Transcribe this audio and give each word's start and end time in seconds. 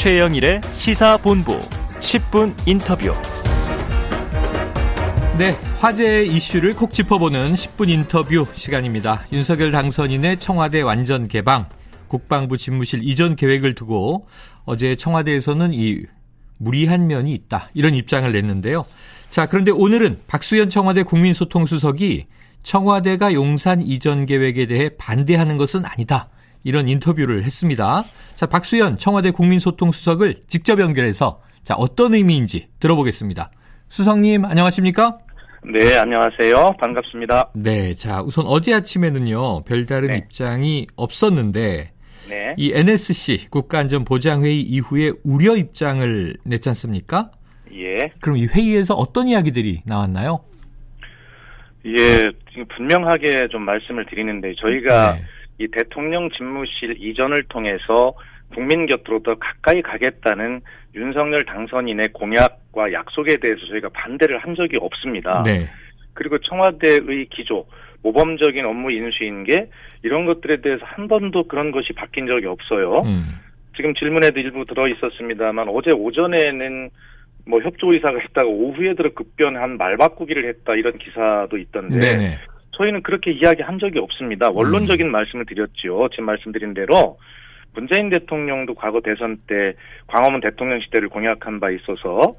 최영일의 0.00 0.62
시사본부 0.72 1.60
10분 2.00 2.54
인터뷰. 2.66 3.12
네, 5.36 5.50
화제 5.78 6.24
이슈를 6.24 6.74
콕 6.74 6.94
짚어보는 6.94 7.52
10분 7.52 7.90
인터뷰 7.90 8.46
시간입니다. 8.54 9.26
윤석열 9.30 9.70
당선인의 9.72 10.38
청와대 10.38 10.80
완전 10.80 11.28
개방, 11.28 11.68
국방부 12.08 12.56
집무실 12.56 13.00
이전 13.02 13.36
계획을 13.36 13.74
두고 13.74 14.26
어제 14.64 14.96
청와대에서는 14.96 15.74
이 15.74 16.04
무리한 16.56 17.06
면이 17.06 17.34
있다 17.34 17.68
이런 17.74 17.94
입장을 17.94 18.32
냈는데요. 18.32 18.86
자, 19.28 19.44
그런데 19.44 19.70
오늘은 19.70 20.20
박수현 20.28 20.70
청와대 20.70 21.02
국민소통수석이 21.02 22.24
청와대가 22.62 23.34
용산 23.34 23.82
이전 23.82 24.24
계획에 24.24 24.64
대해 24.64 24.88
반대하는 24.96 25.58
것은 25.58 25.84
아니다. 25.84 26.30
이런 26.64 26.88
인터뷰를 26.88 27.44
했습니다. 27.44 28.02
자, 28.36 28.46
박수현 28.46 28.98
청와대 28.98 29.30
국민소통수석을 29.30 30.42
직접 30.46 30.80
연결해서 30.80 31.40
자, 31.62 31.74
어떤 31.74 32.14
의미인지 32.14 32.68
들어보겠습니다. 32.80 33.50
수석님, 33.88 34.44
안녕하십니까? 34.44 35.18
네, 35.62 35.96
안녕하세요. 35.96 36.76
반갑습니다. 36.80 37.50
네, 37.54 37.94
자, 37.94 38.22
우선 38.22 38.46
어제 38.46 38.72
아침에는요, 38.72 39.60
별다른 39.62 40.08
네. 40.08 40.16
입장이 40.18 40.86
없었는데, 40.96 41.92
네. 42.30 42.54
이 42.56 42.72
NSC 42.72 43.50
국가안전보장회의 43.50 44.62
이후에 44.62 45.12
우려 45.24 45.56
입장을 45.56 46.36
냈지 46.44 46.68
않습니까? 46.70 47.30
예. 47.74 48.10
그럼 48.20 48.38
이 48.38 48.46
회의에서 48.46 48.94
어떤 48.94 49.28
이야기들이 49.28 49.82
나왔나요? 49.84 50.44
예, 51.86 52.30
지금 52.50 52.66
분명하게 52.76 53.48
좀 53.48 53.64
말씀을 53.64 54.06
드리는데 54.06 54.54
저희가 54.60 55.14
네. 55.14 55.22
이 55.60 55.68
대통령 55.68 56.30
집무실 56.30 56.96
이전을 56.98 57.44
통해서 57.44 58.14
국민 58.54 58.86
곁으로 58.86 59.22
더 59.22 59.34
가까이 59.34 59.82
가겠다는 59.82 60.62
윤석열 60.94 61.44
당선인의 61.44 62.08
공약과 62.14 62.92
약속에 62.92 63.36
대해서 63.36 63.60
저희가 63.66 63.90
반대를 63.90 64.38
한 64.38 64.54
적이 64.54 64.78
없습니다. 64.80 65.42
네. 65.44 65.66
그리고 66.14 66.38
청와대의 66.38 67.26
기조, 67.30 67.66
모범적인 68.02 68.64
업무 68.64 68.90
인수인 68.90 69.44
게 69.44 69.68
이런 70.02 70.24
것들에 70.24 70.62
대해서 70.62 70.82
한 70.86 71.06
번도 71.08 71.46
그런 71.46 71.72
것이 71.72 71.92
바뀐 71.92 72.26
적이 72.26 72.46
없어요. 72.46 73.02
음. 73.02 73.38
지금 73.76 73.94
질문에도 73.94 74.40
일부 74.40 74.64
들어 74.64 74.88
있었습니다만 74.88 75.68
어제 75.68 75.90
오전에는 75.92 76.88
뭐 77.46 77.60
협조 77.60 77.92
의사가 77.92 78.18
있다가 78.18 78.48
오후에 78.48 78.94
들어 78.94 79.10
급변한 79.12 79.76
말 79.76 79.98
바꾸기를 79.98 80.48
했다 80.48 80.74
이런 80.74 80.96
기사도 80.96 81.58
있던데 81.58 81.96
네네. 81.96 82.38
저희는 82.80 83.02
그렇게 83.02 83.30
이야기한 83.32 83.78
적이 83.78 83.98
없습니다. 83.98 84.48
원론적인 84.50 85.06
음. 85.06 85.12
말씀을 85.12 85.44
드렸죠. 85.44 86.08
지금 86.10 86.24
말씀드린 86.24 86.72
대로 86.72 87.18
문재인 87.74 88.08
대통령도 88.08 88.74
과거 88.74 89.00
대선 89.00 89.36
때 89.46 89.74
광화문 90.06 90.40
대통령 90.40 90.80
시대를 90.80 91.08
공약한 91.10 91.60
바 91.60 91.70
있어서 91.70 92.32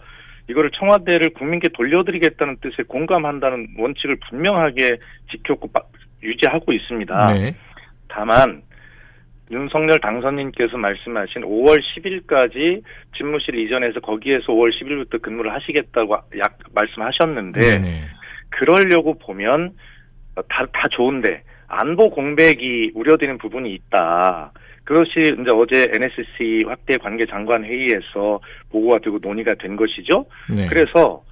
이거를 0.50 0.72
청와대를 0.72 1.34
국민께 1.34 1.70
돌려드리겠다는 1.74 2.58
뜻에 2.62 2.84
공감한다는 2.88 3.68
원칙을 3.78 4.18
분명하게 4.30 4.98
지켰고 5.32 5.72
빠- 5.72 5.84
유지하고 6.24 6.74
있습니다. 6.74 7.28
네. 7.34 7.56
다만 8.08 8.64
윤석열 9.52 10.00
당선인께서 10.00 10.78
말씀하신 10.78 11.44
5월 11.44 11.80
10일까지 11.96 12.82
집무실 13.16 13.56
이전해서 13.60 14.00
거기에서 14.00 14.48
5월 14.48 14.72
10일부터 14.74 15.22
근무를 15.22 15.54
하시겠다고 15.54 16.18
약 16.40 16.58
말씀하셨는데 16.74 17.60
네네. 17.60 18.02
그러려고 18.50 19.18
보면 19.18 19.74
다, 20.50 20.66
다 20.74 20.84
좋은데 20.92 21.44
안보 21.68 22.10
공백이 22.10 22.92
우려되는 22.96 23.38
부분이 23.38 23.74
있다. 23.74 24.52
그것이 24.84 25.12
이제 25.20 25.50
어제 25.54 25.88
NSC 25.94 26.66
확대 26.68 26.98
관계 26.98 27.26
장관 27.26 27.64
회의에서 27.64 28.40
보고가 28.72 29.00
되고 29.00 29.20
논의가 29.22 29.56
된 29.56 29.76
것이죠. 29.76 30.26
네. 30.50 30.68
그래서 30.68 31.24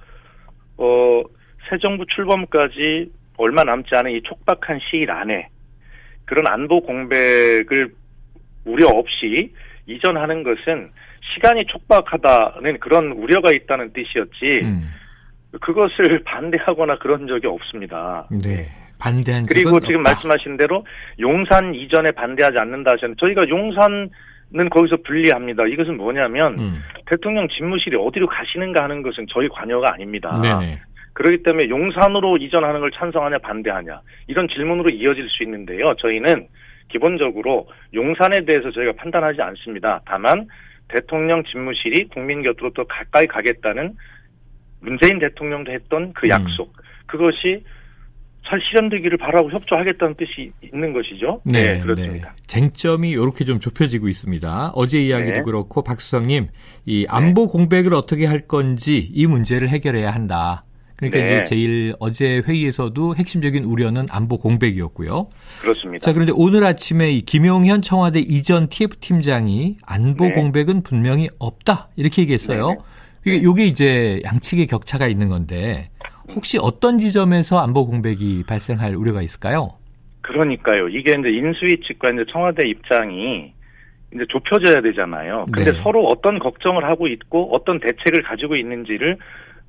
어, 0.78 1.22
새 1.68 1.76
정부 1.78 2.06
출범까지 2.06 3.10
얼마 3.36 3.64
남지 3.64 3.94
않은 3.94 4.12
이 4.12 4.22
촉박한 4.22 4.80
시일 4.90 5.10
안에 5.10 5.48
그런 6.24 6.46
안보 6.46 6.80
공백을 6.80 7.92
우려 8.64 8.88
없이 8.88 9.52
이전하는 9.86 10.42
것은 10.42 10.90
시간이 11.34 11.66
촉박하다는 11.66 12.78
그런 12.80 13.12
우려가 13.12 13.50
있다는 13.52 13.92
뜻이었지 13.92 14.60
음. 14.62 14.90
그것을 15.60 16.22
반대하거나 16.24 16.98
그런 16.98 17.26
적이 17.26 17.48
없습니다. 17.48 18.26
네. 18.30 18.68
반대한 19.00 19.46
그리고 19.46 19.80
지금 19.80 20.00
없다. 20.00 20.10
말씀하신 20.10 20.56
대로 20.56 20.84
용산 21.18 21.74
이전에 21.74 22.10
반대하지 22.12 22.58
않는다 22.58 22.92
하셨는데 22.92 23.18
저희가 23.18 23.48
용산은 23.48 24.10
거기서 24.70 24.98
분리합니다. 25.04 25.66
이것은 25.66 25.96
뭐냐면 25.96 26.58
음. 26.58 26.82
대통령 27.06 27.48
집무실이 27.48 27.96
어디로 27.96 28.26
가시는가 28.26 28.84
하는 28.84 29.02
것은 29.02 29.26
저희 29.30 29.48
관여가 29.48 29.94
아닙니다. 29.94 30.38
네네. 30.40 30.80
그렇기 31.14 31.42
때문에 31.42 31.68
용산으로 31.68 32.36
이전하는 32.36 32.80
걸 32.80 32.90
찬성하냐 32.92 33.38
반대하냐 33.38 34.00
이런 34.28 34.46
질문으로 34.48 34.90
이어질 34.90 35.28
수 35.28 35.42
있는데요. 35.42 35.94
저희는 35.96 36.46
기본적으로 36.88 37.68
용산에 37.94 38.44
대해서 38.44 38.70
저희가 38.70 38.92
판단하지 38.92 39.40
않습니다. 39.42 40.00
다만 40.04 40.46
대통령 40.88 41.42
집무실이 41.44 42.08
국민 42.08 42.42
곁으로 42.42 42.70
더 42.70 42.84
가까이 42.84 43.26
가겠다는 43.26 43.94
문재인 44.80 45.18
대통령도 45.18 45.72
했던 45.72 46.12
그 46.14 46.26
음. 46.26 46.30
약속 46.30 46.72
그것이 47.06 47.64
잘 48.46 48.60
실현되기를 48.60 49.18
바라고 49.18 49.50
협조하겠다는 49.50 50.16
뜻이 50.16 50.52
있는 50.62 50.92
것이죠. 50.92 51.40
네, 51.44 51.80
그렇습니다. 51.80 52.34
네. 52.34 52.42
쟁점이 52.46 53.10
이렇게 53.10 53.44
좀 53.44 53.60
좁혀지고 53.60 54.08
있습니다. 54.08 54.72
어제 54.74 55.00
이야기도 55.00 55.38
네. 55.38 55.42
그렇고 55.42 55.82
박수성님 55.82 56.48
이 56.86 57.06
안보 57.08 57.48
공백을 57.48 57.94
어떻게 57.94 58.26
할 58.26 58.40
건지 58.40 59.10
이 59.12 59.26
문제를 59.26 59.68
해결해야 59.68 60.10
한다. 60.10 60.64
그러니까 60.96 61.20
네. 61.20 61.24
이제 61.24 61.44
제일 61.44 61.94
어제 61.98 62.42
회의에서도 62.46 63.16
핵심적인 63.16 63.64
우려는 63.64 64.06
안보 64.10 64.36
공백이었고요. 64.36 65.28
그렇습니다. 65.62 66.04
자, 66.04 66.12
그런데 66.12 66.32
오늘 66.36 66.64
아침에 66.64 67.10
이 67.10 67.22
김용현 67.22 67.80
청와대 67.80 68.20
이전 68.20 68.68
TF 68.68 68.96
팀장이 68.98 69.78
안보 69.82 70.26
네. 70.26 70.32
공백은 70.32 70.82
분명히 70.82 71.30
없다 71.38 71.88
이렇게 71.96 72.22
얘기했어요. 72.22 72.68
네, 72.68 72.76
이게 73.26 73.42
요게 73.42 73.64
이제 73.66 74.20
양측의 74.24 74.66
격차가 74.66 75.06
있는 75.06 75.28
건데 75.28 75.90
혹시 76.34 76.58
어떤 76.60 76.98
지점에서 76.98 77.58
안보 77.58 77.86
공백이 77.86 78.44
발생할 78.48 78.94
우려가 78.94 79.22
있을까요? 79.22 79.74
그러니까요. 80.22 80.88
이게 80.88 81.12
이제 81.18 81.28
인수위 81.28 81.80
측과 81.80 82.10
이제 82.12 82.24
청와대 82.30 82.68
입장이 82.68 83.52
이제 84.14 84.24
좁혀져야 84.28 84.80
되잖아요. 84.82 85.46
근데 85.52 85.72
네. 85.72 85.82
서로 85.82 86.06
어떤 86.06 86.38
걱정을 86.38 86.84
하고 86.84 87.06
있고 87.06 87.54
어떤 87.54 87.80
대책을 87.80 88.22
가지고 88.22 88.56
있는지를 88.56 89.16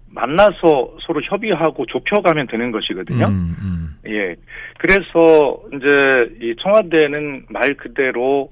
만나서 0.09 0.97
서로 1.05 1.21
협의하고 1.23 1.85
좁혀가면 1.85 2.47
되는 2.47 2.71
것이거든요. 2.71 3.27
음, 3.27 3.55
음. 3.61 3.95
예. 4.07 4.35
그래서 4.77 5.61
이제 5.73 6.35
이 6.41 6.55
청와대는 6.61 7.45
말 7.49 7.75
그대로 7.75 8.49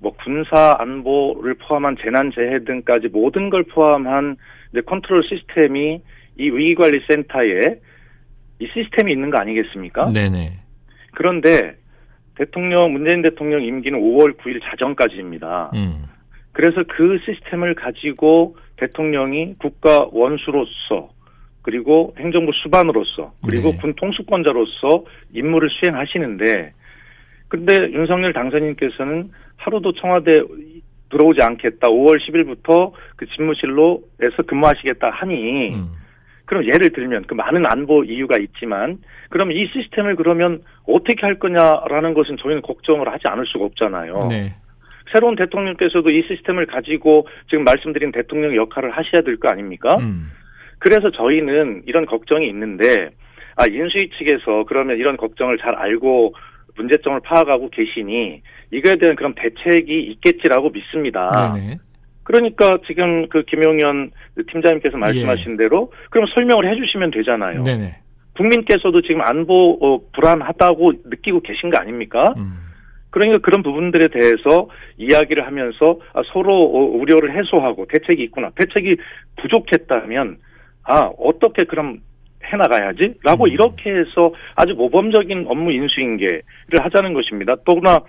뭐 0.00 0.12
군사 0.24 0.76
안보를 0.78 1.54
포함한 1.54 1.96
재난 2.02 2.32
재해 2.34 2.64
등까지 2.64 3.08
모든 3.08 3.50
걸 3.50 3.62
포함한 3.64 4.36
이제 4.72 4.80
컨트롤 4.80 5.22
시스템이 5.28 6.00
이 6.38 6.50
위기관리센터에 6.50 7.80
이 8.58 8.68
시스템이 8.72 9.12
있는 9.12 9.30
거 9.30 9.38
아니겠습니까? 9.38 10.10
네네. 10.12 10.58
그런데 11.14 11.76
대통령 12.36 12.92
문재인 12.92 13.22
대통령 13.22 13.62
임기는 13.62 13.98
5월 13.98 14.36
9일 14.38 14.60
자정까지입니다. 14.62 15.72
음. 15.74 16.04
그래서 16.52 16.82
그 16.88 17.18
시스템을 17.24 17.74
가지고 17.74 18.56
대통령이 18.76 19.54
국가 19.58 20.06
원수로서 20.12 21.10
그리고 21.62 22.14
행정부 22.18 22.52
수반으로서 22.62 23.32
그리고 23.46 23.70
네. 23.70 23.78
군 23.78 23.94
통수권자로서 23.94 25.04
임무를 25.32 25.68
수행하시는데 25.70 26.72
근데 27.48 27.74
윤석열 27.92 28.32
당선인께서는 28.32 29.30
하루도 29.56 29.92
청와대 29.92 30.40
들어오지 31.10 31.42
않겠다. 31.42 31.88
5월 31.88 32.18
10일부터 32.18 32.92
그 33.16 33.26
집무실로에서 33.26 34.42
근무하시겠다 34.46 35.10
하니 35.10 35.74
음. 35.74 35.90
그럼 36.52 36.66
예를 36.66 36.90
들면 36.90 37.24
그 37.26 37.32
많은 37.32 37.64
안보 37.64 38.04
이유가 38.04 38.36
있지만 38.36 38.98
그럼 39.30 39.52
이 39.52 39.66
시스템을 39.72 40.16
그러면 40.16 40.60
어떻게 40.86 41.22
할 41.22 41.38
거냐라는 41.38 42.12
것은 42.12 42.36
저희는 42.36 42.60
걱정을 42.60 43.08
하지 43.10 43.26
않을 43.26 43.46
수가 43.46 43.64
없잖아요. 43.64 44.26
네. 44.28 44.52
새로운 45.10 45.34
대통령께서도 45.34 46.10
이 46.10 46.22
시스템을 46.28 46.66
가지고 46.66 47.26
지금 47.48 47.64
말씀드린 47.64 48.12
대통령 48.12 48.54
역할을 48.54 48.90
하셔야 48.90 49.22
될 49.22 49.38
거 49.38 49.48
아닙니까? 49.48 49.96
음. 49.96 50.30
그래서 50.78 51.10
저희는 51.10 51.84
이런 51.86 52.04
걱정이 52.04 52.46
있는데 52.50 53.08
아 53.56 53.64
인수위 53.64 54.10
측에서 54.18 54.64
그러면 54.68 54.98
이런 54.98 55.16
걱정을 55.16 55.56
잘 55.56 55.74
알고 55.74 56.34
문제점을 56.76 57.18
파악하고 57.20 57.70
계시니 57.70 58.42
이거에 58.72 58.96
대한 58.96 59.16
그런 59.16 59.34
대책이 59.34 60.02
있겠지라고 60.02 60.68
믿습니다. 60.68 61.54
네네. 61.54 61.78
그러니까 62.24 62.78
지금 62.86 63.28
그 63.28 63.42
김용현 63.44 64.10
팀장님께서 64.50 64.96
말씀하신 64.96 65.56
대로 65.56 65.92
그럼 66.10 66.26
설명을 66.34 66.70
해주시면 66.70 67.10
되잖아요. 67.10 67.64
네네. 67.64 67.96
국민께서도 68.36 69.02
지금 69.02 69.20
안보 69.20 69.78
어, 69.80 70.00
불안하다고 70.14 70.92
느끼고 71.04 71.40
계신 71.40 71.70
거 71.70 71.78
아닙니까? 71.78 72.34
음. 72.36 72.62
그러니까 73.10 73.38
그런 73.38 73.62
부분들에 73.62 74.08
대해서 74.08 74.68
이야기를 74.96 75.46
하면서 75.46 75.98
아, 76.14 76.22
서로 76.32 76.64
어, 76.64 76.96
우려를 76.96 77.36
해소하고 77.36 77.86
대책이 77.86 78.22
있구나. 78.24 78.50
대책이 78.54 78.96
부족했다면 79.36 80.38
아 80.84 81.10
어떻게 81.18 81.64
그럼 81.64 81.98
해나가야지? 82.44 83.14
라고 83.22 83.44
음. 83.44 83.50
이렇게 83.50 83.90
해서 83.90 84.32
아주 84.56 84.74
모범적인 84.74 85.44
업무 85.48 85.72
인수인계를 85.72 86.42
하자는 86.80 87.12
것입니다. 87.12 87.54
또나 87.64 88.00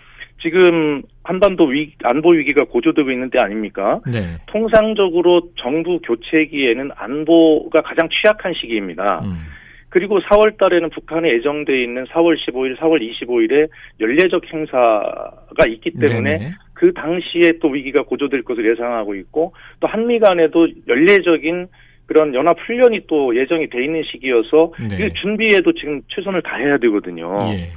지금 0.43 1.01
한반도 1.23 1.65
위, 1.65 1.93
안보 2.03 2.31
위기가 2.31 2.65
고조되고 2.65 3.09
있는 3.09 3.29
때 3.29 3.39
아닙니까? 3.39 4.01
네. 4.05 4.37
통상적으로 4.47 5.49
정부 5.57 5.99
교체기에는 5.99 6.91
안보가 6.95 7.81
가장 7.81 8.09
취약한 8.09 8.53
시기입니다. 8.53 9.21
음. 9.23 9.37
그리고 9.87 10.19
4월 10.19 10.57
달에는 10.57 10.89
북한에 10.89 11.29
예정돼 11.33 11.83
있는 11.83 12.03
4월 12.05 12.35
15일, 12.35 12.77
4월 12.77 12.99
25일에 12.99 13.69
연례적 14.01 14.43
행사가 14.51 15.65
있기 15.67 15.91
때문에 15.91 16.37
네네. 16.39 16.51
그 16.73 16.91
당시에 16.93 17.59
또 17.61 17.69
위기가 17.69 18.03
고조될 18.03 18.41
것을 18.41 18.69
예상하고 18.69 19.15
있고 19.15 19.53
또 19.79 19.87
한미 19.87 20.19
간에도 20.19 20.67
연례적인 20.87 21.67
그런 22.07 22.33
연합 22.33 22.57
훈련이 22.59 23.01
또 23.07 23.35
예정이 23.35 23.69
돼 23.69 23.85
있는 23.85 24.03
시기여서 24.11 24.73
네. 24.89 25.05
이 25.05 25.09
준비에도 25.21 25.71
지금 25.73 26.01
최선을 26.09 26.41
다해야 26.41 26.77
되거든요. 26.79 27.47
예. 27.53 27.69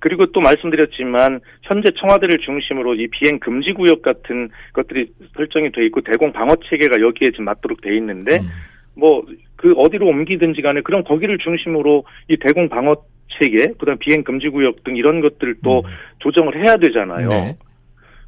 그리고 0.00 0.26
또 0.32 0.40
말씀드렸지만 0.40 1.40
현재 1.62 1.90
청와대를 1.98 2.38
중심으로 2.38 2.94
이 2.94 3.06
비행 3.08 3.38
금지 3.38 3.72
구역 3.72 4.02
같은 4.02 4.48
것들이 4.72 5.12
설정이 5.36 5.70
돼 5.72 5.84
있고 5.86 6.00
대공 6.00 6.32
방어 6.32 6.56
체계가 6.68 7.00
여기에 7.00 7.30
지금 7.30 7.44
맞도록 7.44 7.80
돼 7.82 7.96
있는데 7.96 8.38
음. 8.38 8.48
뭐그 8.96 9.74
어디로 9.76 10.06
옮기든지 10.06 10.62
간에 10.62 10.80
그럼 10.80 11.04
거기를 11.04 11.38
중심으로 11.38 12.04
이 12.28 12.36
대공 12.38 12.68
방어 12.68 12.96
체계 13.38 13.66
그다음 13.78 13.98
비행 13.98 14.24
금지 14.24 14.48
구역 14.48 14.82
등 14.82 14.96
이런 14.96 15.20
것들도 15.20 15.78
음. 15.80 15.90
조정을 16.18 16.56
해야 16.56 16.76
되잖아요. 16.76 17.28
네. 17.28 17.56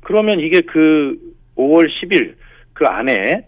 그러면 0.03 0.41
이게 0.41 0.61
그 0.61 1.17
5월 1.57 1.89
10일 1.89 2.35
그 2.73 2.85
안에 2.87 3.47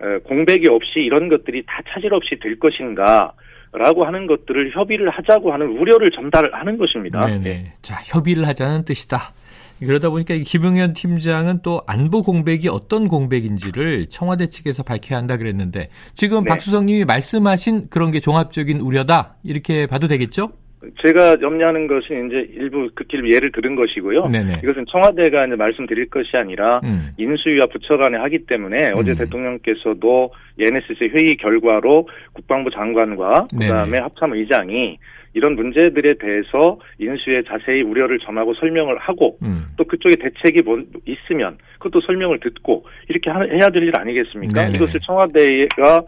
어, 0.00 0.18
공백이 0.24 0.68
없이 0.68 1.00
이런 1.00 1.28
것들이 1.28 1.62
다 1.66 1.80
차질 1.88 2.12
없이 2.12 2.38
될 2.40 2.58
것인가 2.58 3.32
라고 3.72 4.04
하는 4.04 4.26
것들을 4.26 4.74
협의를 4.74 5.10
하자고 5.10 5.52
하는 5.52 5.66
우려를 5.78 6.10
전달하는 6.10 6.78
것입니다. 6.78 7.26
네네. 7.26 7.72
자, 7.82 8.00
협의를 8.04 8.46
하자는 8.46 8.84
뜻이다. 8.84 9.32
그러다 9.80 10.08
보니까 10.08 10.34
이 10.34 10.42
김용현 10.42 10.94
팀장은 10.94 11.60
또 11.62 11.82
안보 11.86 12.22
공백이 12.22 12.68
어떤 12.68 13.08
공백인지를 13.08 14.06
청와대 14.08 14.48
측에서 14.48 14.82
밝혀야 14.82 15.18
한다 15.18 15.36
그랬는데 15.36 15.90
지금 16.14 16.44
네. 16.44 16.48
박수성 16.48 16.86
님이 16.86 17.04
말씀하신 17.04 17.88
그런 17.90 18.10
게 18.10 18.20
종합적인 18.20 18.80
우려다. 18.80 19.36
이렇게 19.44 19.86
봐도 19.86 20.08
되겠죠? 20.08 20.52
제가 21.02 21.38
염려하는 21.40 21.86
것은 21.86 22.26
이제 22.28 22.48
일부 22.54 22.88
극히 22.94 23.18
예를 23.32 23.50
들은 23.50 23.74
것이고요. 23.76 24.26
네네. 24.28 24.60
이것은 24.62 24.84
청와대가 24.88 25.46
이제 25.46 25.56
말씀드릴 25.56 26.10
것이 26.10 26.36
아니라 26.36 26.80
음. 26.84 27.10
인수위와 27.16 27.66
부처 27.72 27.96
간에 27.96 28.18
하기 28.18 28.40
때문에 28.46 28.92
어제 28.94 29.12
음. 29.12 29.16
대통령께서도 29.16 30.32
NSC 30.60 31.10
회의 31.14 31.36
결과로 31.36 32.08
국방부 32.34 32.70
장관과 32.70 33.48
그다음에 33.58 33.90
네네. 33.92 33.98
합참 34.02 34.34
의장이 34.34 34.98
이런 35.32 35.54
문제들에 35.54 36.14
대해서 36.18 36.78
인수위에 36.98 37.42
자세히 37.46 37.82
우려를 37.82 38.18
전하고 38.18 38.54
설명을 38.54 38.98
하고 38.98 39.38
음. 39.42 39.66
또 39.76 39.84
그쪽에 39.84 40.16
대책이 40.16 40.62
뭐 40.62 40.82
있으면 41.06 41.58
그것도 41.78 42.00
설명을 42.06 42.40
듣고 42.40 42.86
이렇게 43.08 43.30
하- 43.30 43.42
해야 43.44 43.68
될 43.70 43.82
일 43.82 43.96
아니겠습니까? 43.96 44.62
네네. 44.66 44.76
이것을 44.76 45.00
청와대가 45.00 46.02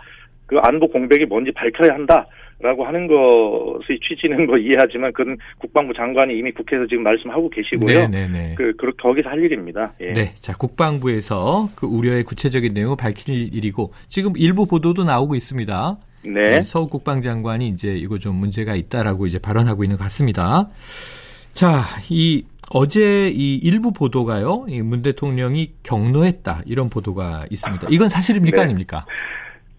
그 0.49 0.57
안보 0.63 0.89
공백이 0.89 1.27
뭔지 1.27 1.53
밝혀야 1.53 1.93
한다라고 1.93 2.85
하는 2.85 3.07
것의 3.07 4.01
취지는 4.03 4.47
뭐 4.47 4.57
이해하지만 4.57 5.13
그건 5.13 5.37
국방부 5.59 5.93
장관이 5.95 6.37
이미 6.37 6.51
국회에서 6.53 6.87
지금 6.87 7.03
말씀하고 7.05 7.51
계시고요. 7.51 8.09
네네네. 8.09 8.55
그, 8.57 8.73
그 8.77 8.91
거기서 8.97 9.29
할 9.29 9.45
일입니다. 9.45 9.93
예. 10.01 10.13
네. 10.13 10.35
자, 10.41 10.55
국방부에서 10.55 11.69
그 11.79 11.87
우려의 11.87 12.25
구체적인 12.25 12.73
내용을 12.73 12.97
밝힐 12.99 13.55
일이고 13.55 13.93
지금 14.09 14.33
일부 14.37 14.67
보도도 14.67 15.05
나오고 15.05 15.35
있습니다. 15.35 15.99
네. 16.25 16.63
서욱 16.65 16.91
국방장관이 16.91 17.69
이제 17.69 17.93
이거 17.93 18.19
좀 18.19 18.37
문제가 18.37 18.75
있다라고 18.75 19.27
이제 19.27 19.39
발언하고 19.39 19.85
있는 19.85 19.99
것 19.99 20.05
같습니다. 20.05 20.71
자, 21.53 21.83
이 22.11 22.45
어제 22.71 23.29
이 23.29 23.57
일부 23.57 23.93
보도가요. 23.93 24.65
이문 24.69 25.03
대통령이 25.03 25.75
경로했다 25.83 26.63
이런 26.67 26.89
보도가 26.89 27.45
있습니다. 27.51 27.89
이건 27.91 28.09
사실입니까 28.09 28.57
네. 28.57 28.63
아닙니까? 28.63 29.07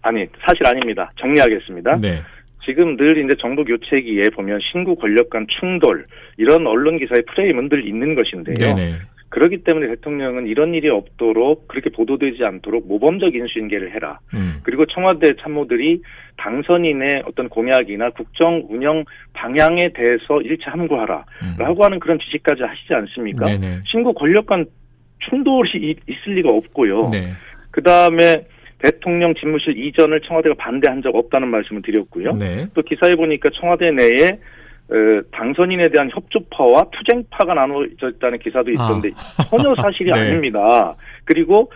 아니 0.02 0.26
사실 0.40 0.66
아닙니다. 0.66 1.10
정리하겠습니다. 1.16 1.96
네. 2.00 2.20
지금 2.64 2.96
늘 2.96 3.16
이제 3.24 3.34
정부 3.40 3.64
교체기에 3.64 4.30
보면 4.30 4.58
신구 4.70 4.96
권력 4.96 5.30
간 5.30 5.46
충돌 5.48 6.04
이런 6.36 6.66
언론 6.66 6.98
기사의 6.98 7.22
프레임은 7.26 7.68
늘 7.68 7.86
있는 7.86 8.14
것인데요. 8.14 8.74
네네. 8.74 8.92
그렇기 9.30 9.58
때문에 9.58 9.86
대통령은 9.88 10.46
이런 10.48 10.74
일이 10.74 10.88
없도록 10.88 11.68
그렇게 11.68 11.88
보도되지 11.90 12.42
않도록 12.44 12.88
모범적 12.88 13.34
인수인계를 13.34 13.94
해라. 13.94 14.18
음. 14.34 14.58
그리고 14.64 14.84
청와대 14.86 15.34
참모들이 15.40 16.02
당선인의 16.36 17.22
어떤 17.28 17.48
공약이나 17.48 18.10
국정 18.10 18.66
운영 18.68 19.04
방향에 19.32 19.90
대해서 19.94 20.40
일치 20.42 20.64
함구하라. 20.64 21.24
음. 21.42 21.54
라고 21.58 21.84
하는 21.84 22.00
그런 22.00 22.18
지시까지 22.18 22.62
하시지 22.62 22.92
않습니까? 22.92 23.46
네네. 23.46 23.82
신구 23.86 24.12
권력 24.14 24.46
간 24.46 24.66
충돌이 25.28 25.70
이- 25.76 25.94
있을 26.12 26.34
리가 26.34 26.48
없고요. 26.50 27.10
네. 27.10 27.28
그 27.70 27.82
다음에 27.82 28.44
대통령 28.82 29.34
집무실 29.34 29.78
이전을 29.78 30.20
청와대가 30.22 30.54
반대한 30.56 31.02
적 31.02 31.14
없다는 31.14 31.48
말씀을 31.48 31.82
드렸고요. 31.82 32.32
네. 32.34 32.66
또 32.74 32.82
기사에 32.82 33.14
보니까 33.14 33.50
청와대 33.54 33.90
내에 33.90 34.38
어, 34.90 35.22
당선인에 35.30 35.90
대한 35.90 36.10
협조파와 36.12 36.86
투쟁파가 36.90 37.54
나눠져 37.54 38.10
있다는 38.10 38.38
기사도 38.38 38.70
있었는데 38.72 39.10
전혀 39.48 39.74
사실이 39.76 40.10
네. 40.12 40.18
아닙니다. 40.18 40.96
그리고 41.24 41.70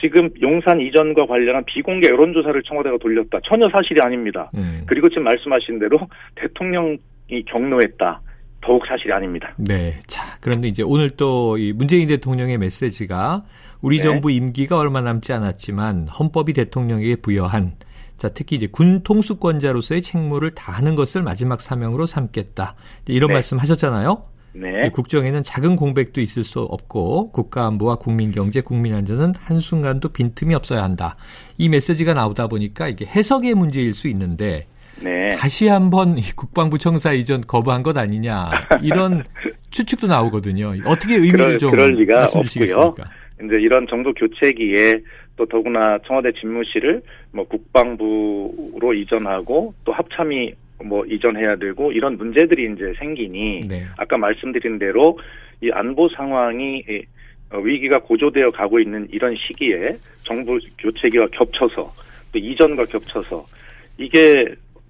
지금 0.00 0.30
용산 0.40 0.80
이전과 0.80 1.26
관련한 1.26 1.64
비공개 1.64 2.08
여론조사를 2.08 2.62
청와대가 2.62 2.96
돌렸다. 2.98 3.38
전혀 3.44 3.68
사실이 3.70 4.00
아닙니다. 4.00 4.50
음. 4.54 4.82
그리고 4.86 5.08
지금 5.08 5.24
말씀하신 5.24 5.78
대로 5.78 6.00
대통령이 6.36 6.98
경로했다. 7.46 8.20
더욱 8.62 8.82
사실이 8.86 9.12
아닙니다. 9.12 9.54
네. 9.56 10.00
자, 10.06 10.36
그런데 10.40 10.68
이제 10.68 10.82
오늘 10.82 11.10
또 11.10 11.56
이 11.58 11.72
문재인 11.72 12.08
대통령의 12.08 12.58
메시지가 12.58 13.44
우리 13.80 13.98
네. 13.98 14.02
정부 14.02 14.30
임기가 14.30 14.78
얼마 14.78 15.00
남지 15.00 15.32
않았지만 15.32 16.08
헌법이 16.08 16.52
대통령에게 16.52 17.16
부여한 17.16 17.76
자, 18.18 18.28
특히 18.28 18.56
이제 18.56 18.66
군 18.66 19.02
통수권자로서의 19.02 20.02
책무를 20.02 20.50
다하는 20.50 20.94
것을 20.94 21.22
마지막 21.22 21.60
사명으로 21.62 22.04
삼겠다. 22.04 22.74
이런 23.06 23.28
네. 23.28 23.34
말씀 23.34 23.58
하셨잖아요. 23.58 24.24
네. 24.52 24.86
이 24.86 24.90
국정에는 24.90 25.42
작은 25.42 25.76
공백도 25.76 26.20
있을 26.20 26.44
수 26.44 26.60
없고 26.60 27.30
국가 27.32 27.66
안보와 27.66 27.96
국민 27.96 28.30
경제, 28.30 28.60
국민 28.60 28.94
안전은 28.94 29.34
한순간도 29.38 30.10
빈틈이 30.10 30.54
없어야 30.54 30.82
한다. 30.82 31.16
이 31.56 31.68
메시지가 31.68 32.12
나오다 32.14 32.48
보니까 32.48 32.88
이게 32.88 33.06
해석의 33.06 33.54
문제일 33.54 33.94
수 33.94 34.08
있는데 34.08 34.66
네. 35.02 35.30
다시 35.36 35.68
한번 35.68 36.18
이 36.18 36.22
국방부 36.36 36.78
청사 36.78 37.12
이전 37.12 37.40
거부한 37.42 37.82
것 37.82 37.96
아니냐 37.96 38.50
이런 38.82 39.24
추측도 39.70 40.06
나오거든요. 40.06 40.74
어떻게 40.84 41.14
의미를 41.14 41.38
그럴- 41.38 41.58
좀 41.58 41.70
그럴 41.70 41.90
리가 41.94 42.18
말씀 42.20 42.40
없고요. 42.40 42.94
이제 43.42 43.54
이런 43.60 43.86
정부 43.88 44.12
교체기에 44.12 45.00
또 45.36 45.46
더구나 45.46 45.98
청와대 46.06 46.30
집무실을 46.38 47.00
뭐 47.32 47.44
국방부로 47.46 48.92
이전하고 48.94 49.72
또 49.84 49.92
합참이 49.92 50.52
뭐 50.84 51.04
이전해야 51.06 51.56
되고 51.56 51.92
이런 51.92 52.16
문제들이 52.16 52.72
이제 52.74 52.92
생기니 52.98 53.60
네. 53.68 53.84
아까 53.96 54.16
말씀드린 54.18 54.78
대로 54.78 55.18
이 55.62 55.70
안보 55.72 56.08
상황이 56.10 56.78
이, 56.88 57.02
어, 57.52 57.58
위기가 57.58 57.98
고조되어 58.00 58.50
가고 58.50 58.78
있는 58.80 59.06
이런 59.10 59.34
시기에 59.36 59.94
정부 60.24 60.58
교체기와 60.78 61.26
겹쳐서 61.32 61.82
또 62.32 62.38
이전과 62.38 62.84
겹쳐서 62.86 63.44
이게 63.98 64.46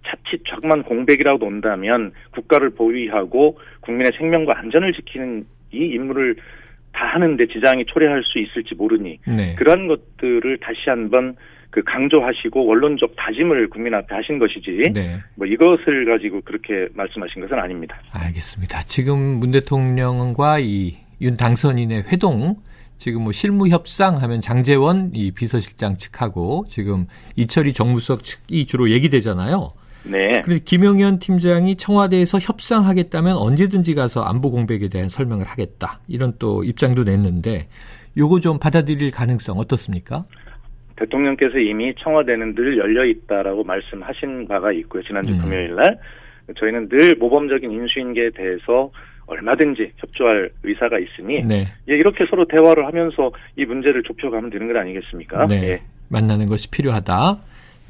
자칫 0.06 0.42
작만 0.48 0.82
공백이라고 0.82 1.38
논다면 1.38 2.12
국가를 2.32 2.70
보위하고 2.70 3.58
국민의 3.80 4.12
생명과 4.16 4.58
안전을 4.58 4.92
지키는 4.94 5.44
이 5.72 5.78
임무를 5.78 6.36
다 6.92 7.06
하는데 7.06 7.46
지장이 7.46 7.84
초래할 7.86 8.22
수 8.24 8.38
있을지 8.38 8.74
모르니 8.74 9.18
네. 9.26 9.54
그러한 9.56 9.86
것들을 9.86 10.58
다시 10.58 10.78
한번 10.86 11.36
그 11.70 11.82
강조하시고 11.84 12.66
원론적 12.66 13.14
다짐을 13.16 13.68
국민 13.70 13.94
앞에 13.94 14.12
하신 14.12 14.40
것이지 14.40 14.90
네. 14.92 15.18
뭐 15.36 15.46
이것을 15.46 16.04
가지고 16.04 16.40
그렇게 16.40 16.88
말씀하신 16.94 17.42
것은 17.42 17.58
아닙니다. 17.58 18.00
알겠습니다. 18.12 18.82
지금 18.82 19.18
문 19.38 19.52
대통령과 19.52 20.58
이 20.60 21.10
윤 21.20 21.36
당선인의 21.36 22.04
회동 22.08 22.56
지금 22.98 23.22
뭐 23.22 23.32
실무 23.32 23.68
협상하면 23.68 24.40
장재원 24.40 25.10
이 25.14 25.30
비서실장 25.30 25.96
측하고 25.96 26.66
지금 26.68 27.06
이철희 27.36 27.72
정무수석 27.72 28.24
측이 28.24 28.66
주로 28.66 28.90
얘기되잖아요. 28.90 29.70
네. 30.04 30.40
그런데 30.44 30.62
김용현 30.64 31.18
팀장이 31.18 31.76
청와대에서 31.76 32.38
협상하겠다면 32.38 33.36
언제든지 33.36 33.94
가서 33.94 34.22
안보 34.22 34.50
공백에 34.50 34.88
대한 34.88 35.08
설명을 35.08 35.44
하겠다. 35.46 36.00
이런 36.08 36.34
또 36.38 36.64
입장도 36.64 37.04
냈는데 37.04 37.68
요거 38.16 38.40
좀 38.40 38.58
받아들일 38.58 39.10
가능성 39.10 39.58
어떻습니까? 39.58 40.24
대통령께서 40.96 41.58
이미 41.58 41.94
청와대는 42.02 42.54
늘 42.54 42.76
열려 42.78 43.06
있다라고 43.06 43.64
말씀하신 43.64 44.48
바가 44.48 44.72
있고요. 44.72 45.02
지난주 45.02 45.32
음. 45.32 45.40
금요일 45.42 45.74
날 45.74 45.98
저희는 46.58 46.88
늘 46.88 47.14
모범적인 47.16 47.70
인수인계에 47.70 48.30
대해서 48.30 48.90
얼마든지 49.26 49.92
협조할 49.96 50.50
의사가 50.64 50.98
있으니 50.98 51.44
네. 51.44 51.68
예, 51.88 51.94
이렇게 51.94 52.26
서로 52.28 52.46
대화를 52.46 52.86
하면서 52.86 53.30
이 53.56 53.64
문제를 53.64 54.02
좁혀가면 54.02 54.50
되는 54.50 54.66
것 54.66 54.76
아니겠습니까? 54.76 55.46
네. 55.46 55.62
예. 55.62 55.82
만나는 56.08 56.48
것이 56.48 56.68
필요하다. 56.68 57.38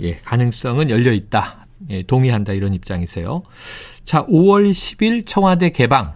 예, 0.02 0.14
가능성은 0.16 0.90
열려 0.90 1.12
있다. 1.12 1.66
예, 1.88 2.02
동의한다 2.02 2.52
이런 2.52 2.74
입장이세요. 2.74 3.42
자, 4.04 4.26
5월 4.26 4.70
10일 4.70 5.26
청와대 5.26 5.70
개방. 5.70 6.12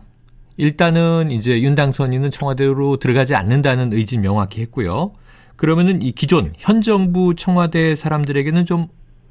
일단은 0.56 1.30
이제 1.30 1.60
윤 1.62 1.74
당선인은 1.74 2.30
청와대로 2.30 2.96
들어가지 2.96 3.34
않는다는 3.34 3.92
의지 3.92 4.18
명확히 4.18 4.60
했고요. 4.62 5.12
그러면은 5.56 6.02
이 6.02 6.12
기존 6.12 6.52
현 6.56 6.82
정부 6.82 7.34
청와대 7.34 7.94
사람들에게는 7.94 8.64
좀 8.64 8.86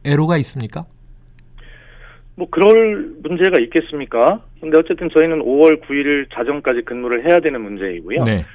애로가 0.06 0.38
있습니까? 0.38 0.86
뭐 2.36 2.50
그럴 2.50 3.14
문제가 3.22 3.60
있겠습니까? 3.62 4.42
근데 4.60 4.78
어쨌든 4.78 5.10
저희는 5.14 5.40
5월 5.40 5.82
9일 5.84 6.28
자정까지 6.34 6.82
근무를 6.82 7.30
해야 7.30 7.40
되는 7.40 7.62
문제이고요. 7.62 8.24
네. 8.24 8.46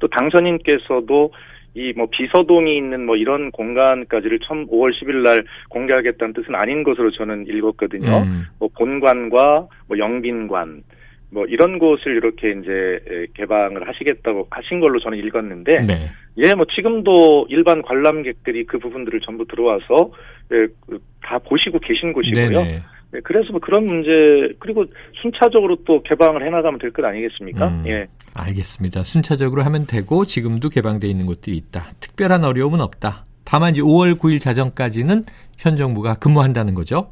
또 0.00 0.08
당선인께서도 0.08 1.32
이 1.74 1.92
뭐 1.96 2.06
비서동이 2.10 2.76
있는 2.76 3.06
뭐 3.06 3.16
이런 3.16 3.50
공간까지를 3.50 4.38
처음 4.40 4.66
5월 4.68 4.92
10일 4.92 5.22
날 5.22 5.44
공개하겠다는 5.70 6.34
뜻은 6.34 6.54
아닌 6.54 6.82
것으로 6.82 7.10
저는 7.10 7.46
읽었거든요. 7.48 8.18
음, 8.22 8.46
뭐 8.58 8.68
본관과 8.76 9.66
뭐 9.88 9.98
영빈관 9.98 10.82
뭐 11.30 11.44
이런 11.46 11.78
곳을 11.78 12.16
이렇게 12.16 12.52
이제 12.52 13.28
개방을 13.34 13.86
하시겠다고 13.86 14.46
하신 14.50 14.80
걸로 14.80 14.98
저는 14.98 15.18
읽었는데 15.18 15.80
네. 15.82 15.94
예, 16.38 16.54
뭐 16.54 16.64
지금도 16.74 17.46
일반 17.50 17.82
관람객들이 17.82 18.64
그 18.64 18.78
부분들을 18.78 19.20
전부 19.20 19.44
들어와서 19.46 20.12
예, 20.52 20.66
그다 20.86 21.38
보시고 21.40 21.80
계신 21.80 22.12
곳이고요. 22.12 22.48
네네. 22.48 22.80
네, 23.10 23.20
그래서 23.24 23.50
뭐 23.52 23.60
그런 23.60 23.86
문제 23.86 24.10
그리고 24.58 24.84
순차적으로 25.22 25.76
또 25.86 26.02
개방을 26.02 26.44
해나가면 26.46 26.78
될 26.78 26.92
것 26.92 27.04
아니겠습니까? 27.04 27.68
음. 27.68 27.84
예, 27.86 28.06
알겠습니다. 28.34 29.02
순차적으로 29.02 29.62
하면 29.62 29.86
되고 29.86 30.24
지금도 30.26 30.68
개방돼 30.68 31.06
있는 31.08 31.24
곳들이 31.26 31.56
있다. 31.56 31.84
특별한 32.00 32.44
어려움은 32.44 32.80
없다. 32.80 33.24
다만 33.44 33.72
이제 33.72 33.80
5월 33.80 34.14
9일 34.18 34.40
자정까지는 34.40 35.24
현 35.56 35.76
정부가 35.76 36.16
근무한다는 36.16 36.74
거죠. 36.74 37.10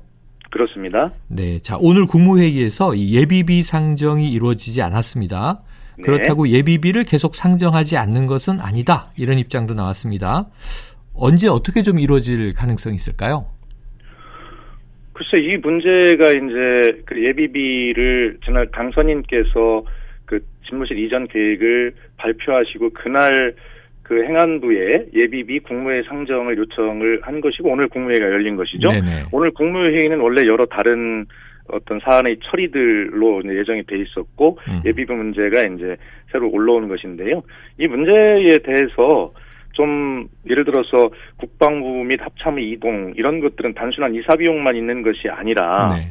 그렇습니다. 0.50 1.12
네. 1.28 1.58
자, 1.60 1.76
오늘 1.80 2.06
국무회의에서 2.06 2.94
이 2.94 3.14
예비비 3.16 3.62
상정이 3.62 4.30
이루어지지 4.30 4.80
않았습니다. 4.82 5.62
네. 5.98 6.02
그렇다고 6.02 6.48
예비비를 6.48 7.04
계속 7.04 7.34
상정하지 7.34 7.96
않는 7.96 8.26
것은 8.26 8.60
아니다. 8.60 9.10
이런 9.16 9.38
입장도 9.38 9.74
나왔습니다. 9.74 10.46
언제 11.14 11.48
어떻게 11.48 11.82
좀 11.82 11.98
이루어질 11.98 12.52
가능성이 12.52 12.96
있을까요? 12.96 13.46
글쎄 15.16 15.42
이 15.42 15.56
문제가 15.56 16.30
이제 16.30 17.02
그 17.06 17.25
예비비를 17.25 18.37
지난 18.44 18.70
당선인께서 18.70 19.82
그 20.26 20.40
집무실 20.68 20.99
이전 20.99 21.26
계획을 21.26 21.94
발표하시고 22.18 22.90
그날 22.90 23.54
그 24.02 24.23
행안부에 24.23 25.06
예비비 25.14 25.61
국무회의 25.61 26.02
상정을 26.04 26.58
요청을 26.58 27.20
한 27.23 27.40
것이고 27.40 27.70
오늘 27.70 27.88
국무회의가 27.88 28.26
열린 28.26 28.56
것이죠. 28.56 28.90
네네. 28.90 29.25
오늘 29.32 29.50
국무회의는 29.52 30.20
원래 30.20 30.46
여러 30.46 30.66
다른 30.66 31.25
어떤 31.68 31.99
사안의 32.00 32.37
처리들로 32.44 33.42
예정이 33.46 33.85
돼 33.85 33.99
있었고 33.99 34.58
음. 34.68 34.82
예비비 34.85 35.11
문제가 35.12 35.62
이제 35.62 35.96
새로 36.30 36.50
올라오는 36.50 36.88
것인데요. 36.88 37.42
이 37.78 37.87
문제에 37.87 38.58
대해서 38.58 39.32
좀 39.76 40.26
예를 40.49 40.64
들어서 40.64 41.11
국방부 41.37 42.02
및 42.04 42.18
합참의 42.21 42.71
이동 42.71 43.12
이런 43.14 43.40
것들은 43.40 43.75
단순한 43.75 44.14
이사 44.14 44.35
비용만 44.35 44.75
있는 44.75 45.02
것이 45.02 45.28
아니라 45.28 45.80
네. 45.95 46.06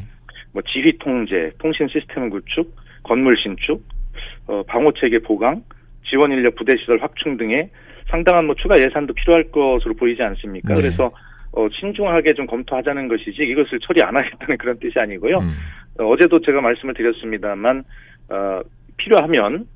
뭐 0.53 0.61
지휘 0.67 0.97
통제, 0.99 1.51
통신 1.57 1.87
시스템 1.87 2.29
구축, 2.29 2.75
건물 3.03 3.35
신축, 3.37 3.81
어, 4.47 4.61
방호 4.67 4.93
체계 4.93 5.17
보강, 5.17 5.63
지원 6.07 6.31
인력 6.31 6.55
부대 6.55 6.77
시설 6.77 7.01
확충 7.01 7.37
등의 7.37 7.69
상당한 8.07 8.45
뭐 8.45 8.53
추가 8.55 8.79
예산도 8.79 9.13
필요할 9.15 9.45
것으로 9.45 9.95
보이지 9.95 10.21
않습니까? 10.21 10.75
네. 10.75 10.81
그래서 10.81 11.11
어, 11.51 11.67
신중하게 11.71 12.35
좀 12.35 12.45
검토하자는 12.45 13.07
것이지 13.07 13.41
이것을 13.41 13.79
처리 13.79 14.03
안 14.03 14.15
하겠다는 14.15 14.57
그런 14.57 14.77
뜻이 14.77 14.99
아니고요. 14.99 15.39
음. 15.39 15.51
어, 15.99 16.15
제도 16.17 16.39
제가 16.39 16.61
말씀을 16.61 16.93
드렸습니다만 16.93 17.83
어, 18.29 18.61
필요하면 18.97 19.65
또 19.65 19.74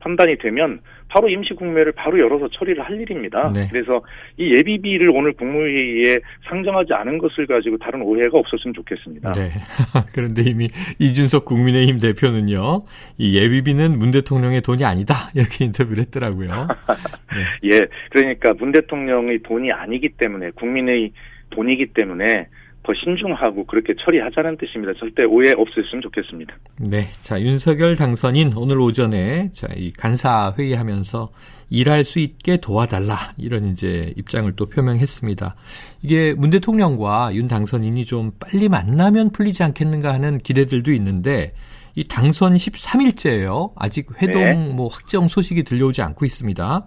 판단이 0.00 0.38
되면 0.38 0.80
바로 1.08 1.28
임시국무회를 1.28 1.92
바로 1.92 2.18
열어서 2.18 2.48
처리를 2.48 2.82
할 2.84 3.00
일입니다. 3.00 3.52
네. 3.54 3.68
그래서 3.70 4.02
이 4.36 4.54
예비비를 4.54 5.10
오늘 5.10 5.32
국무회의에 5.32 6.18
상정하지 6.48 6.92
않은 6.92 7.18
것을 7.18 7.46
가지고 7.46 7.78
다른 7.78 8.02
오해가 8.02 8.38
없었으면 8.38 8.74
좋겠습니다. 8.74 9.32
네. 9.32 9.50
그런데 10.12 10.42
이미 10.42 10.68
이준석 10.98 11.44
국민의힘 11.44 11.98
대표는요, 11.98 12.84
이 13.18 13.36
예비비는 13.38 13.98
문 13.98 14.10
대통령의 14.10 14.62
돈이 14.62 14.84
아니다. 14.84 15.30
이렇게 15.34 15.64
인터뷰를 15.64 16.02
했더라고요. 16.04 16.68
예, 17.64 17.86
그러니까 18.10 18.52
문 18.54 18.72
대통령의 18.72 19.40
돈이 19.42 19.72
아니기 19.72 20.10
때문에 20.10 20.50
국민의 20.50 21.12
돈이기 21.50 21.86
때문에 21.94 22.48
더 22.86 22.92
신중하고 22.94 23.66
그렇게 23.66 23.94
처리하자는 23.98 24.58
뜻입니다. 24.58 24.92
절대 24.98 25.24
오해 25.24 25.52
없었으면 25.56 26.02
좋겠습니다. 26.02 26.54
네. 26.80 27.02
자, 27.24 27.40
윤석열 27.40 27.96
당선인 27.96 28.52
오늘 28.56 28.80
오전에 28.80 29.50
자, 29.52 29.66
이 29.74 29.92
간사 29.92 30.54
회의하면서 30.56 31.30
일할 31.70 32.04
수 32.04 32.20
있게 32.20 32.58
도와달라. 32.58 33.32
이런 33.38 33.66
이제 33.66 34.12
입장을 34.16 34.50
또 34.54 34.66
표명했습니다. 34.66 35.56
이게 36.02 36.34
문 36.34 36.50
대통령과 36.50 37.34
윤 37.34 37.48
당선인이 37.48 38.04
좀 38.04 38.30
빨리 38.38 38.68
만나면 38.68 39.32
풀리지 39.32 39.64
않겠는가 39.64 40.14
하는 40.14 40.38
기대들도 40.38 40.92
있는데 40.92 41.54
이 41.96 42.04
당선 42.04 42.54
13일째예요. 42.54 43.72
아직 43.74 44.06
회동 44.22 44.42
네. 44.42 44.72
뭐 44.74 44.86
확정 44.86 45.26
소식이 45.26 45.64
들려오지 45.64 46.02
않고 46.02 46.24
있습니다. 46.24 46.86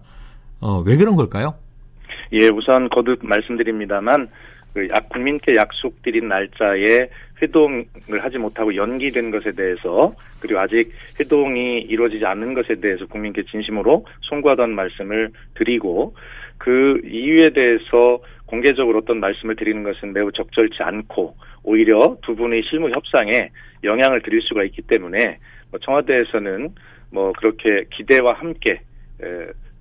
어, 0.62 0.84
왜 0.86 0.96
그런 0.96 1.18
걸까요? 1.18 1.56
예, 2.32 2.48
우선 2.48 2.90
거듭 2.90 3.26
말씀드립니다만 3.26 4.30
그 4.74 4.88
약, 4.90 5.10
국민께 5.10 5.56
약속드린 5.56 6.28
날짜에 6.28 7.10
회동을 7.42 7.86
하지 8.20 8.38
못하고 8.38 8.76
연기된 8.76 9.32
것에 9.32 9.52
대해서 9.52 10.14
그리고 10.42 10.60
아직 10.60 10.92
회동이 11.20 11.80
이루어지지 11.82 12.26
않는 12.26 12.54
것에 12.54 12.76
대해서 12.76 13.06
국민께 13.08 13.44
진심으로 13.50 14.06
송구하다는 14.22 14.76
말씀을 14.76 15.32
드리고 15.56 16.16
그 16.58 17.02
이유에 17.06 17.54
대해서 17.54 18.20
공개적으로 18.46 19.00
어떤 19.00 19.20
말씀을 19.20 19.56
드리는 19.56 19.84
것은 19.84 20.14
매우 20.14 20.32
적절치 20.32 20.78
않고 20.82 21.36
오히려 21.64 22.18
두 22.24 22.36
분의 22.36 22.64
실무 22.70 22.90
협상에 22.90 23.50
영향을 23.84 24.22
드릴 24.22 24.42
수가 24.42 24.64
있기 24.66 24.82
때문에 24.84 25.38
뭐 25.72 25.80
청와대에서는 25.80 26.70
뭐 27.12 27.32
그렇게 27.34 27.86
기대와 27.92 28.34
함께 28.34 28.82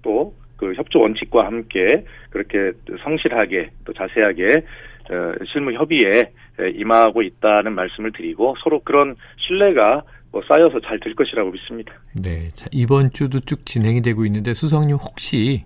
또 0.03 0.35
그 0.59 0.75
협조 0.75 1.01
원칙과 1.01 1.47
함께 1.47 2.05
그렇게 2.31 2.73
성실하게 3.03 3.71
또 3.87 3.93
자세하게 3.95 4.65
어, 5.11 5.33
실무 5.51 5.73
협의에 5.73 6.31
임하고 6.75 7.23
있다는 7.23 7.73
말씀을 7.75 8.13
드리고 8.13 8.57
서로 8.63 8.81
그런 8.81 9.17
신뢰가 9.47 10.03
뭐 10.31 10.43
쌓여서 10.47 10.81
잘 10.81 10.99
될 11.01 11.15
것이라고 11.15 11.51
믿습니다. 11.53 11.95
네. 12.15 12.51
자, 12.53 12.67
이번 12.73 13.11
주도 13.13 13.41
쭉 13.41 13.65
진행이 13.65 14.03
되고 14.03 14.27
있는데 14.27 14.53
수석님 14.53 14.97
혹시 14.97 15.65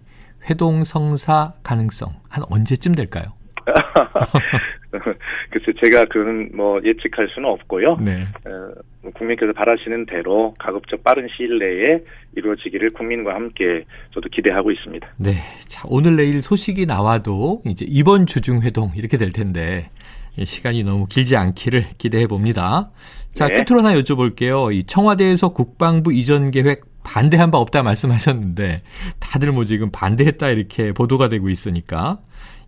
회동 0.48 0.84
성사 0.84 1.54
가능성 1.64 2.12
한 2.28 2.44
언제쯤 2.50 2.94
될까요? 2.94 3.24
글쎄 5.50 5.72
제가 5.82 6.04
그는 6.06 6.50
뭐 6.54 6.80
예측할 6.84 7.28
수는 7.34 7.48
없고요. 7.48 7.96
네. 8.00 8.26
어, 8.44 9.10
국민께서 9.14 9.52
바라시는 9.52 10.06
대로 10.06 10.54
가급적 10.58 11.02
빠른 11.02 11.28
시일 11.36 11.58
내에 11.58 12.00
이루어지기를 12.36 12.92
국민과 12.92 13.34
함께 13.34 13.84
저도 14.12 14.28
기대하고 14.28 14.70
있습니다. 14.70 15.06
네. 15.16 15.32
자, 15.66 15.82
오늘 15.88 16.16
내일 16.16 16.42
소식이 16.42 16.86
나와도 16.86 17.62
이제 17.66 17.86
이번 17.88 18.26
주중 18.26 18.62
회동 18.62 18.90
이렇게 18.94 19.16
될 19.16 19.32
텐데 19.32 19.90
예, 20.38 20.44
시간이 20.44 20.84
너무 20.84 21.06
길지 21.06 21.36
않기를 21.36 21.84
기대해 21.98 22.26
봅니다. 22.26 22.90
자, 23.34 23.48
네. 23.48 23.62
끝으로 23.62 23.82
하나 23.82 23.98
여쭤볼게요. 23.98 24.74
이 24.74 24.84
청와대에서 24.84 25.50
국방부 25.50 26.12
이전 26.12 26.50
계획 26.50 26.84
반대한 27.02 27.50
바 27.50 27.58
없다 27.58 27.82
말씀하셨는데 27.82 28.82
다들 29.18 29.52
뭐 29.52 29.64
지금 29.64 29.90
반대했다 29.90 30.50
이렇게 30.50 30.92
보도가 30.92 31.28
되고 31.28 31.48
있으니까 31.48 32.20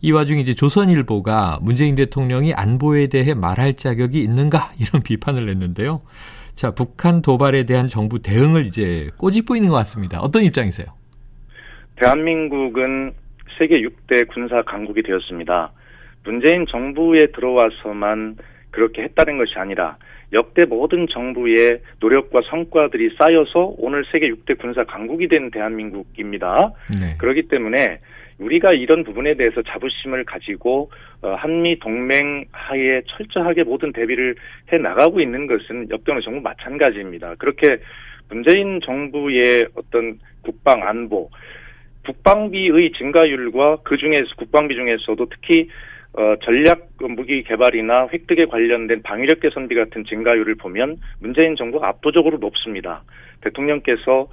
이 0.04 0.12
와중에 0.12 0.42
이제 0.42 0.52
조선일보가 0.52 1.60
문재인 1.62 1.94
대통령이 1.94 2.52
안보에 2.52 3.06
대해 3.06 3.32
말할 3.32 3.72
자격이 3.72 4.22
있는가 4.22 4.74
이런 4.78 5.00
비판을 5.02 5.46
냈는데요. 5.46 6.02
자, 6.54 6.72
북한 6.72 7.22
도발에 7.22 7.64
대한 7.64 7.88
정부 7.88 8.20
대응을 8.20 8.66
이제 8.66 9.08
꼬집고 9.16 9.56
있는 9.56 9.70
것 9.70 9.76
같습니다. 9.76 10.20
어떤 10.20 10.42
입장이세요? 10.42 10.88
대한민국은 11.96 13.14
세계 13.58 13.80
6대 13.80 14.28
군사 14.28 14.60
강국이 14.60 15.02
되었습니다. 15.02 15.72
문재인 16.22 16.66
정부에 16.68 17.28
들어와서만 17.34 18.36
그렇게 18.72 19.04
했다는 19.04 19.38
것이 19.38 19.54
아니라 19.56 19.96
역대 20.34 20.66
모든 20.66 21.06
정부의 21.08 21.80
노력과 22.00 22.42
성과들이 22.50 23.16
쌓여서 23.16 23.76
오늘 23.78 24.04
세계 24.12 24.28
6대 24.28 24.60
군사 24.60 24.84
강국이 24.84 25.28
된 25.28 25.50
대한민국입니다. 25.50 26.72
네. 27.00 27.16
그렇기 27.16 27.48
때문에 27.48 28.00
우리가 28.38 28.72
이런 28.72 29.04
부분에 29.04 29.34
대해서 29.34 29.62
자부심을 29.62 30.24
가지고 30.24 30.90
어, 31.22 31.34
한미 31.34 31.78
동맹 31.78 32.44
하에 32.52 33.02
철저하게 33.06 33.64
모든 33.64 33.92
대비를 33.92 34.34
해 34.72 34.78
나가고 34.78 35.20
있는 35.20 35.46
것은 35.46 35.88
어느 36.08 36.20
정부 36.20 36.40
마찬가지입니다. 36.40 37.36
그렇게 37.36 37.78
문재인 38.28 38.80
정부의 38.80 39.68
어떤 39.74 40.18
국방 40.42 40.86
안보 40.86 41.30
국방비의 42.04 42.92
증가율과 42.92 43.78
그 43.82 43.96
중에서 43.96 44.26
국방비 44.36 44.74
중에서도 44.74 45.26
특히 45.30 45.68
어, 46.16 46.36
전략 46.44 46.88
무기 47.00 47.42
개발이나 47.42 48.08
획득에 48.12 48.46
관련된 48.46 49.02
방위력 49.02 49.40
개선비 49.40 49.74
같은 49.74 50.04
증가율을 50.04 50.54
보면 50.56 50.98
문재인 51.18 51.56
정부가 51.56 51.88
압도적으로 51.88 52.38
높습니다. 52.38 53.02
대통령께서 53.40 54.28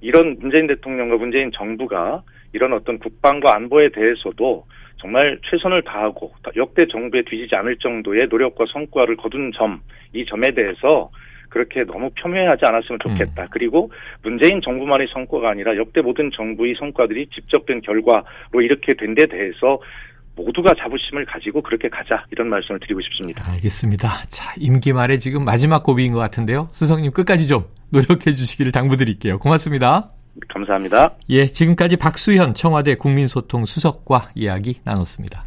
이런 0.00 0.36
문재인 0.38 0.68
대통령과 0.68 1.16
문재인 1.16 1.50
정부가 1.52 2.22
이런 2.56 2.72
어떤 2.72 2.98
국방과 2.98 3.54
안보에 3.54 3.90
대해서도 3.90 4.64
정말 4.98 5.38
최선을 5.48 5.82
다하고 5.82 6.32
역대 6.56 6.86
정부에 6.90 7.22
뒤지지 7.28 7.54
않을 7.54 7.76
정도의 7.76 8.28
노력과 8.30 8.64
성과를 8.72 9.16
거둔 9.16 9.52
점, 9.52 9.80
이 10.14 10.24
점에 10.24 10.50
대해서 10.52 11.10
그렇게 11.50 11.84
너무 11.84 12.10
폄훼하지 12.16 12.64
않았으면 12.64 12.98
좋겠다. 13.02 13.42
음. 13.44 13.48
그리고 13.52 13.92
문재인 14.22 14.60
정부만의 14.62 15.06
성과가 15.12 15.50
아니라 15.50 15.76
역대 15.76 16.00
모든 16.00 16.30
정부의 16.34 16.74
성과들이 16.78 17.28
직접된 17.34 17.82
결과로 17.82 18.60
이렇게 18.62 18.94
된 18.94 19.14
데 19.14 19.26
대해서 19.26 19.78
모두가 20.34 20.74
자부심을 20.78 21.24
가지고 21.24 21.62
그렇게 21.62 21.88
가자 21.88 22.24
이런 22.30 22.48
말씀을 22.48 22.80
드리고 22.80 23.00
싶습니다. 23.02 23.50
알겠습니다. 23.52 24.08
자 24.28 24.52
임기 24.58 24.92
말에 24.92 25.18
지금 25.18 25.44
마지막 25.44 25.82
고비인 25.82 26.12
것 26.12 26.18
같은데요. 26.18 26.68
수석님 26.72 27.12
끝까지 27.12 27.48
좀 27.48 27.62
노력해 27.90 28.34
주시기를 28.34 28.72
당부드릴게요. 28.72 29.38
고맙습니다. 29.38 30.10
감사합니다. 30.48 31.14
예, 31.30 31.46
지금까지 31.46 31.96
박수현 31.96 32.54
청와대 32.54 32.94
국민소통 32.94 33.66
수석과 33.66 34.30
이야기 34.34 34.80
나눴습니다. 34.84 35.44